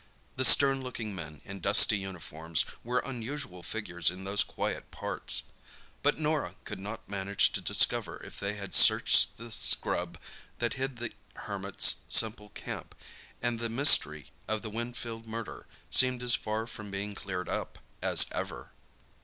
[0.35, 5.43] The stern looking men in dusty uniforms were unusual figures in those quiet parts.
[6.01, 10.17] But Norah could not manage to discover if they had searched the scrub
[10.57, 12.95] that hid the Hermit's simple camp;
[13.43, 18.25] and the mystery of the Winfield murder seemed as far from being cleared up as
[18.31, 18.71] ever.